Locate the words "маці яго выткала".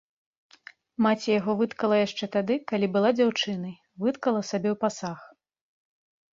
1.05-1.99